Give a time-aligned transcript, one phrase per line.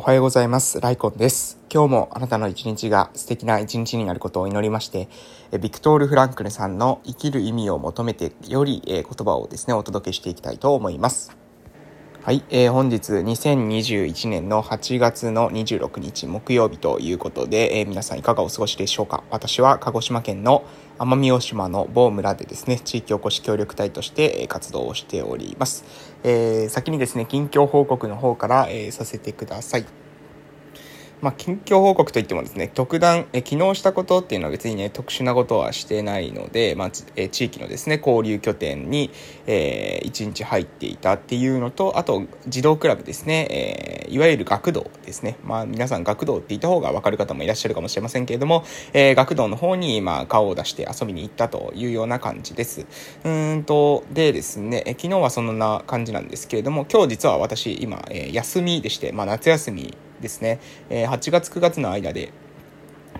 [0.00, 0.80] おはようございます。
[0.80, 1.58] ライコンです。
[1.70, 5.10] 今日もあなたの一日が素敵な一日になることを祈りまして、
[5.60, 11.36] ビクトール・フランクルさんの生きる意味を求めてより言葉をですね、お届けしていきたいと思います。
[12.22, 19.22] はい、えー、本日2021年の8月の26日木曜日ということで、えー、皆さんいかがお過ごしでしょうか？
[19.30, 20.64] 私は鹿児島県の
[21.00, 25.82] 奄美大島の某村でですね、地域おこし協力隊として活動をしております。
[26.22, 29.86] えー、先にですね、近況報告の方から、えー、させてください。
[31.22, 39.10] まあ、近況報告といってもですね、特段、え昨日したことっていうのは別にね、特殊なことはしてないので、まあ、え地域のですね、交流拠点に、
[39.46, 45.36] えー、1日入っていたっていうのと、あと、児童クラブですね、えー、いわゆる学童ですね。
[45.44, 48.64] まあ、皆さん学童って言った方がわかる方もいらっしゃるかもしれませんけれども、
[48.94, 52.86] えー、学童の方に、まあ、顔を出して遊びに行ったというような感じです。
[53.24, 62.32] うんと、でですね、え昨日はそんな感じなんですけれども、今日実は私、今、え休みでして、まあ、夏休みですね、え8月9月の間で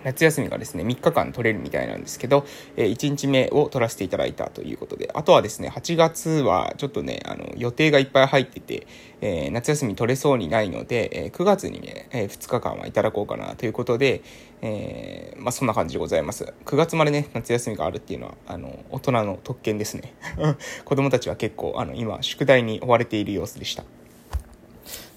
[0.04, 8.86] 夏休みがですね、3日間取れるみたいなんですけど、え1日目を取らせていただいたということで、あとはですね、8月はちょっとね、あの、予定がいっぱい入ってて、
[9.20, 14.22] えー、夏休み取れそうにないので、えー、9月にね、え、2日間はいただこうかなということで、
[14.62, 16.52] えまあ、そんな感じでございます。
[16.64, 20.14] 9月までね、夏休みがあるっていうのは、あの、大人の特権ですね。
[20.84, 23.84] 子供たちは結構、あの、今、宿題に追われている様子でした。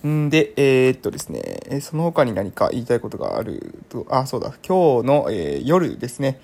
[0.08, 6.40] んで、えー、っとですね、その他に何か言いたいことがあると、あ、そうだ、今日の、えー、夜ですね、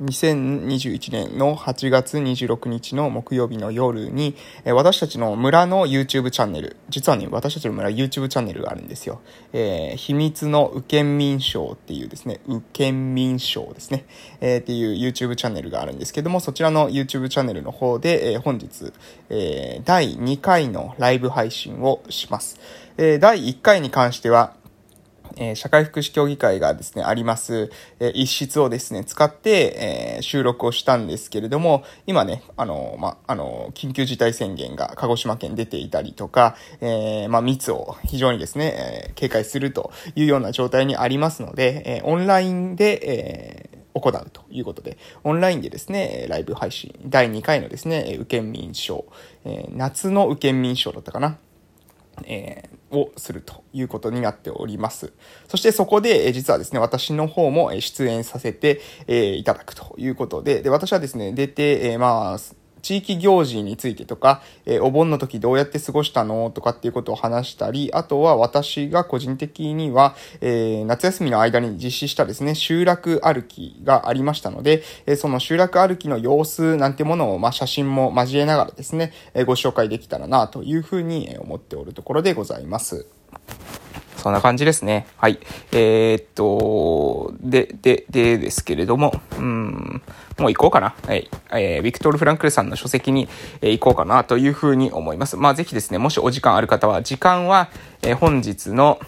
[0.00, 9.20] 2021年の8月26日の木曜日の夜に、え私たちの村の YouTube チャンネル、実はね、私たちの村 YouTube チャンネルがあるんですよ。
[9.52, 14.04] えー、秘密の右県民賞っていうですね、右県民賞ですね、
[14.40, 18.92] えー、っていう YouTube チャンネルがあるんですけども、そちらの YouTube チャンネルの方で、えー、本日、
[19.28, 22.58] えー、第2回のライブ配信をします。
[22.96, 24.54] えー、第1回に関しては、
[25.36, 49.04] えー、社会福祉協議会がですね、あります、えー、一室をですね、使って、えー、収録をしたんですけれども、今ね、あの、ま、あの、緊急事態宣言が鹿児島県出ていたりとか、えま密を非常にですね、え警戒するというような状態にありますので、えオンラインで、え行うということで、オンラインでですね、ライブ配信、第2回のですね、右県民賞、
[49.44, 51.38] え夏の右県民賞だったかな。
[52.24, 55.12] えー、をするということになっております。
[55.48, 62.38] そしてそこで、えー、実はですね、私の方も出演させて、えー、いただくということで、で、私はですね、出て、えー、まあ、
[62.82, 66.50] 地域行事についてとか、えー、お盆の時どうやって過ごしたの？
[66.50, 83.06] とかっていうことを話したり、あとは私が個人的には、えー、夏休みの間に実施したですね、集落歩きがありましたので、えー、その集落歩きの様子なんてものを、まあ、写真も交えながらですね、えご紹介できたらなというふうに思っておるところでございます。
[84.22, 85.06] そんな感じですね。
[85.16, 85.40] はい。
[85.72, 90.00] えー、っと、で、で、でですけれども、うん、
[90.38, 90.94] もう行こうかな。
[91.06, 91.28] はい。
[91.50, 93.28] えー、ビクトル・フランクルさんの書籍に、
[93.60, 95.36] えー、行こうかなというふうに思います。
[95.36, 97.68] まあ、ぜひですね、もしお時間ある方は、時間は、
[98.02, 99.00] えー、本日の、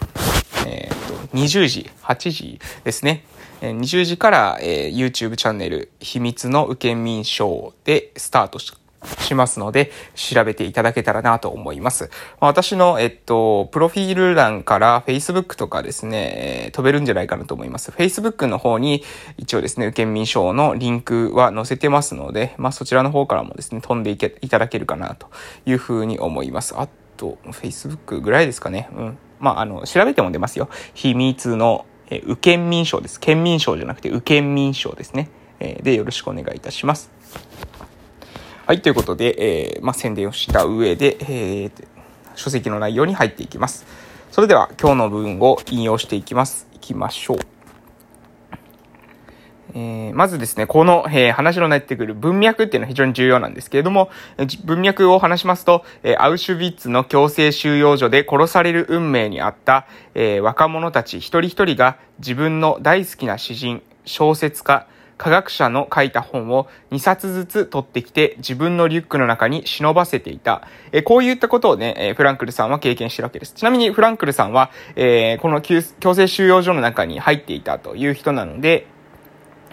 [0.66, 3.24] えー、っと、20時、8時ですね。
[3.60, 8.72] 20時から、えー、YouTube チャンネル、秘密の受験民賞でスタートし
[9.20, 12.10] しますので、調べていただけたらなと思います。
[12.40, 17.90] ま私の、えっと、プロフィール欄から Facebook とかですね、飛べるんじゃないかなと思います。
[17.90, 19.02] Facebook の方に
[19.36, 25.28] 一応ですね、県民賞のリンクは載せてますので、まあそちらの方からもですね、飛んでいけいただけるかなと
[25.66, 26.74] いうふうに思います。
[26.76, 28.88] あと、Facebook ぐらいですかね。
[28.96, 29.18] うん。
[29.40, 30.68] まあ、あの、調べても出ますよ。
[30.94, 33.20] 秘密の、え、右県民賞です。
[33.20, 35.30] 県民賞じゃなくて、右県民賞ですね。
[35.60, 37.10] え、で、よろしくお願いいたします。
[38.66, 41.70] はい、ということで、えー、まあ、宣伝をした上で、えー、
[42.34, 43.84] 書籍の内容に入っていきます。
[44.30, 46.66] それでは、今日の文を引用していきます。
[46.72, 47.38] いきましょう。
[49.74, 54.08] えー、まずですね、この、えー、話のなってくる文脈っていうのは非常に重要なんですけれども、
[54.64, 70.66] 文脈を話しますと、えー、アウシュビッツの強制収容所で殺される運命にあった、え若者たち一人一人が自分の大好きな詩人、小説家、科学者の書いた本を2冊ずつ取ってきて自分のリュックの中に忍ばせていた。
[70.92, 73.54] えこういったことをね、えフランクルさんは経験してるわけです。
[73.54, 75.82] ちなみにフランクルさんは、えこの強
[76.14, 78.86] 制収容所の中に入っていたという人なので、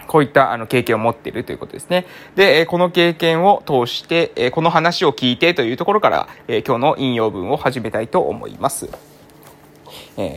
[0.06, 2.06] こういったあの経験を持っているということですね。
[2.36, 8.90] で、この経験を通して、この話を聞いてというところから、今日の引用文を始めたいと思います。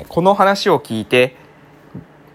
[0.07, 1.35] この話を聞いて、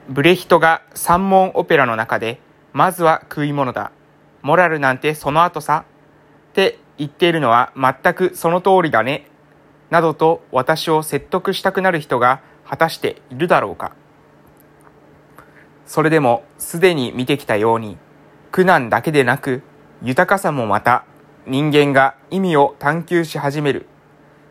[0.08, 2.40] ブレヒトが三門オペラの中で
[2.72, 3.92] まずは食い物だ。
[4.42, 5.84] モラルなんてその後さ。
[6.50, 9.26] って言っているのは全くその通りだね。
[9.90, 13.92] などと私を説得したくなる人が果たしているだろうか。
[15.86, 17.98] それでもすでに見てきたように、
[18.52, 19.62] 苦難だけでなく
[20.02, 21.04] 豊かさもまた
[21.46, 23.86] 人間が意味を探求し始める、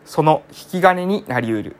[0.04, 1.76] その引き金になり得る。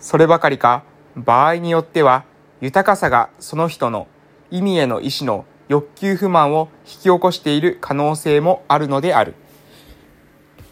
[0.00, 0.82] そればかりか、
[1.16, 2.24] 場合によっては
[2.60, 4.08] 豊かさがその人の
[4.54, 9.34] 意味への意志の欲求不満を引き起こしている可能性もあるのである。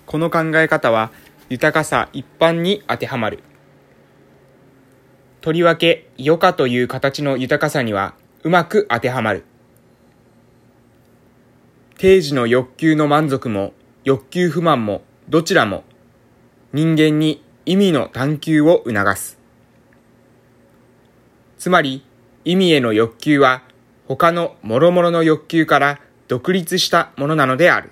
[0.06, 1.10] この考え方は
[1.48, 3.42] 豊かさ一般に当てはまる。
[5.40, 8.14] とりわけ余暇という形の豊かさには
[8.44, 9.44] うまく当てはまる。
[11.98, 13.72] 定時の欲求の満足も
[14.04, 15.82] 欲求不満もどちらも
[16.72, 19.40] 人間に意味の探求を促す。
[21.58, 22.06] つまり
[22.44, 23.62] 意味への欲求は
[24.16, 25.98] 他の諸々の欲求から
[26.28, 27.88] 独立したものなのである。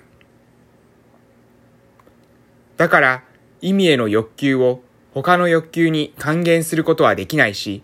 [2.77, 3.23] だから
[3.59, 4.83] 意味への欲求を
[5.15, 7.81] 他の欲求に還元することはできないし、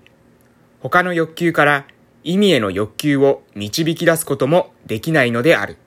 [0.81, 1.87] 他の欲求から
[2.23, 5.77] 意味への欲求を導き出すこともできないのである。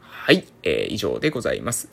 [0.00, 1.88] はい、えー、以上でございます。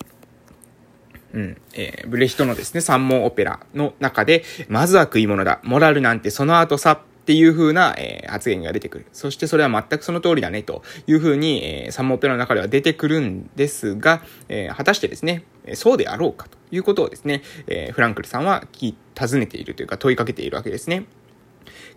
[1.33, 1.61] うん。
[1.75, 5.59] えー、ブレヒトのですね、三門オペラの中で、まずは食い物だ。
[5.61, 9.05] モラルなんてその後さっていう風な、えー、発言が出てくる。
[9.13, 15.43] そしてそれは全くその通りだね、という風に、えー、三門オペラの中では出てくるんですが、えー、果たしてですね、
[15.75, 21.05] そうであろうかということをですね、え、フランクルさんは尋ねているというか問いかけているわけですね。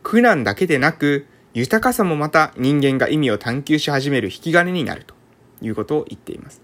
[0.02, 1.24] 苦難だけでなく、
[1.54, 5.14] 豊かさもまた人間が意味を探求し始める引き金になると
[5.62, 6.60] いうことを言っています。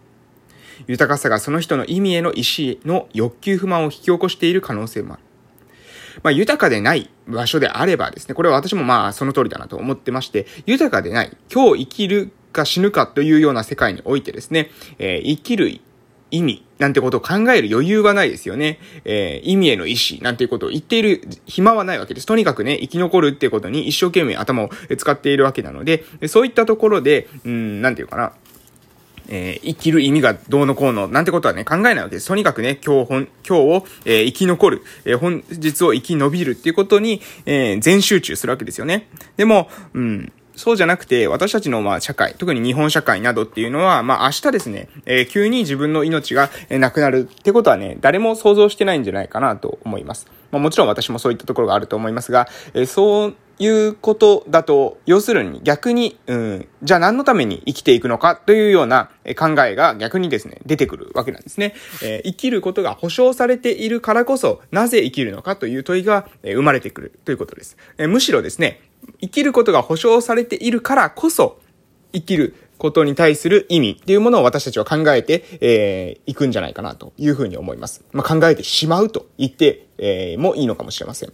[0.87, 5.23] 豊かさがその人の意味への意思の欲求不満を引き起こしている可能性もある。
[6.23, 15.81] まあ、豊かでない場所であればですね、これは私もまあその通りだなと思ってまして、豊かでない、今日生きるか死ぬかというような世界においてですね、えー、生きる
[16.31, 18.79] 意味なんてことを考える余裕はないですよね。
[19.05, 22.27] えー、意味への意思なんていうことを言っている暇はないわけです。
[22.27, 28.33] とにかくね、生き残るっていうことに一生懸命頭を使っているわけなので、そういったところで、うん、なんていうかな、
[29.29, 32.29] えー、生きる意味がどうのこうの、なんてことはね、考えないわけです。
[32.29, 39.09] とにかくね、今日本、今日を、えー、生き残る、えー、本日を生き延びるっていうことに、えー、全集中するわけですよね。
[39.37, 50.27] でも、うん、そうじゃなくて、私たちのまあ社会、特に日本社会などっていうのは、まあ明日ですね、えー、急に自分の命がなくなるってことはね、誰も想像してないんじゃないかなと思います。
[50.51, 61.75] まあもちろん私もそういったところがあると思いますが、えー、そういうことだと、要するに逆に、うん、じゃあ何のために生きていくのかというような考えが逆にですね、出てくるわけなんですね。
[62.03, 67.77] えー、生きることが保証されているからこそ、なぜ生きるのかという問いが生まれてくるということです。
[67.99, 68.81] えー、むしろですね、
[69.21, 71.61] 生きることが保証されているからこそ、
[72.13, 78.05] 生きることに対する意味っていうものを私たちは考えて、えー、いくんじゃないかなというふうに思います。
[78.13, 81.33] まあ、考えてしまうと言って、えー、もいいのかもしれません。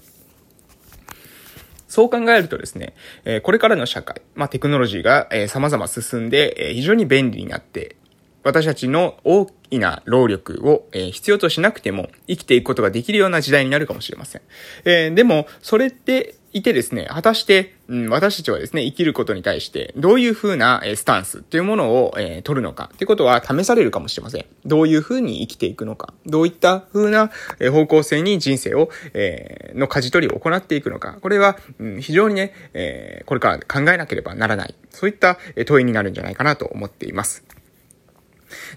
[1.95, 2.95] そう考えるとですね、
[3.25, 7.95] えこれからの社会、まあ、テクノロジーが、え様々進んで、え非常に便利になって
[8.43, 14.43] 私たちの大きな労力を、え、必要としなくても生きていくことができるような時代になるかもしれません。
[14.85, 24.47] え、でも、それっていてですね、果たして、うん、私たちはですね、生きることに対してどういうふうな、え、スタンスっていうものを、えー、取るのかってことは試されるかもしれません。
[24.65, 31.19] どういうふうに生きていくのか、どういったふうな、え、方向性に人生を、えー、の舵取りを行っていくのか。
[31.21, 34.75] これは、うん、非常にね、えー、これから考えなければならない。
[34.91, 37.45] そういった問いになるんじゃないかなと思っています。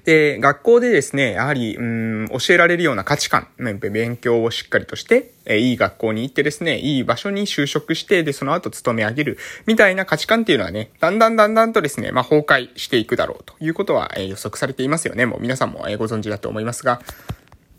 [0.06, 15.26] で、学校でですね、やはり、うん、教えられるような価値観、勉強をしっかりとして、えいい学校に行ってですね、いい場所に就職して、で、その後勤め上げる、みたいな価値観っていうのはね、だんだんだんだんとですね、まあ、崩壊していくだろうということは、え予測されていますよね。
[15.26, 17.02] もう皆さんも、えご存知だと思いますが、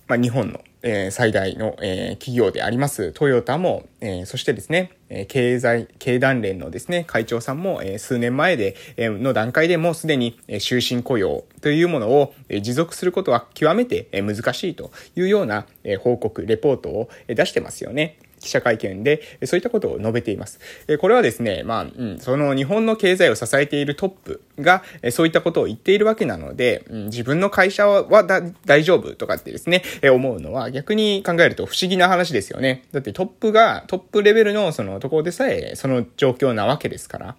[0.08, 18.18] まあ、日本の、えー、最大の、えー、企業でありますトヨタも、えー、そしてですね、え経済、経団連のですね、会長さんも、え数年前で、えの段階でもうすでに、え終身雇用というものを、え持続することは極めて、え難しいというような、え報告、レポートを、え出してますよね。
[18.40, 20.61] 記者会見で、そういったことを述べています。
[20.99, 28.25] これはですね、まあ、うん、その日本の経済を支えているトップが、そういったことを言っているわけなので、うん、自分の会社は
[28.64, 32.85] 大丈夫とかってですね、思うのは逆に考えると不思議な話ですよね。
[32.92, 37.37] だってトップが、トップレベルのそのところでさえ、その状況なわけですから。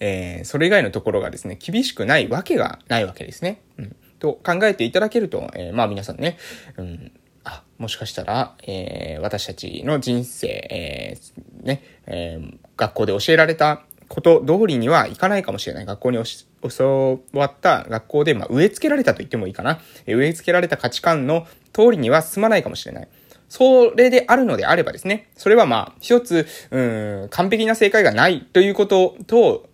[0.00, 3.60] えー、それ以外のところがですね、厳しくないわけがないわけですね。
[3.78, 3.96] うん。
[4.18, 6.38] と考えていただけると、えー、まあ皆さんね、
[6.76, 7.12] うん、
[7.78, 15.86] もしかしたら、えー、私たちの人生、えー、ね、えー、学校で教えられたこと通りにはいかないかもしれない。
[15.86, 16.18] 学校に
[16.78, 19.80] 教わった学校で、まあ、植え付けられたと言ってもいいかな。
[20.06, 23.08] 植え付けられた価値観の通りには進まないかもしれない。
[23.48, 26.80] それであるのであればですね、それはまあ、一つ、う
[27.24, 29.67] ん、完璧な正解がないということと、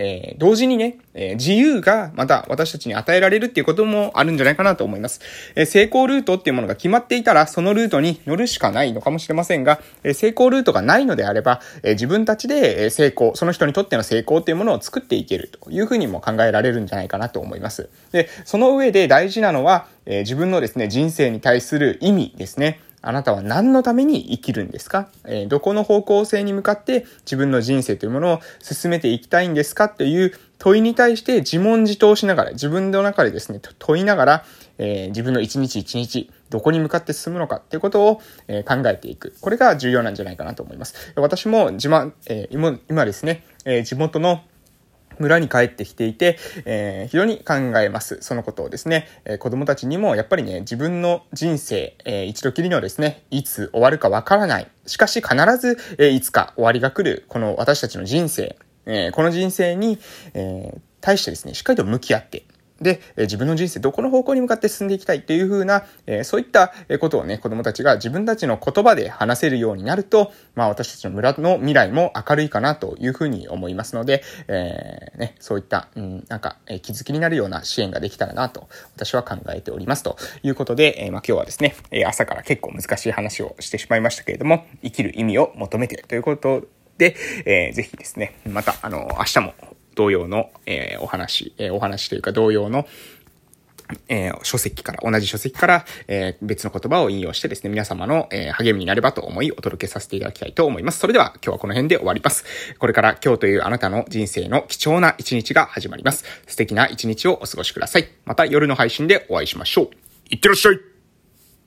[0.00, 5.20] えー、同時にね、えー、自由がまた私たちに与えられるっていうこともあるんじゃないかなと思います。
[5.56, 17.88] えー、成功ルートっていうものが決まっていたら、そのルートに乗るしかないのかもしれませんが、え成功ルートがないのであれば、え自分たちで成功、その人にとっての成功っていうものを作っていけるというふうにも考えられるんじゃないかなと思います。
[18.12, 22.80] で、その上で大事なのは、え自分のですね、人生に対する意味ですね。
[23.08, 29.88] あなたは何のために生きるんですか、えー、どこの方向性に向かって自分の人生というものを進めていきたいんですか？
[29.88, 34.44] という問いに対して自問自答しながら、自分の中でですね、問いながら、
[34.76, 37.56] えー、自分の一日一日、どこに向かって進むのか？
[37.56, 39.34] っていうことを、えー、考えていく。
[39.40, 41.14] これが重要なんじゃないかなと思います。
[41.16, 44.42] 私も自慢、えー、今ですね、え地元の
[45.18, 48.18] 村に帰ってきていて、えー、非常に考えます。
[48.20, 54.68] そのことをですね、えー、子供たちにもやっぱりね、自分の人生、えー、一度きりのですね、いつ終わるかわからない。
[54.86, 58.56] しかし必ず、え、いつか終わりが来る、この私たちの人生、
[58.86, 59.98] え、この人生に、
[60.34, 62.44] え、対してですね、しっかりと向き合って、
[62.80, 65.84] で、自分の人生どこの方向に向かって進んでいきたいっていう風な、
[66.24, 81.74] そういったことをね、子供たちが自分たちの言葉で話せるようになると、まあ私たちの村の未来も明るいかなという風に思いますので、えー、ね、そういった、うん、なんか、気づきになるような支援ができたらなと、私は考えておりますということで、え、まあ今日はですね、
[82.06, 86.62] 朝から結構難しい話をしてしまいましたけれども、生きる意味を求めてということ
[86.98, 89.54] で、えー、ぜひですね、また、あの、明日も
[89.98, 92.86] 同様の、えー、お話、えー、お話というか同様の、
[94.08, 101.00] えー、書籍から、同じ書籍から、えー、別の言葉を引用してですね、皆様の、えー、励みになればと思いお届けさせていただきたいと思います。
[101.00, 102.44] それでは今日はこの辺で終わります。
[102.78, 106.24] これから今日というあなたの人生の貴重な一日が始まります。
[106.46, 108.08] 素敵な一日をお過ごしください。
[108.24, 109.90] また夜の配信でお会いしましょう。
[110.30, 110.97] いってらっしゃい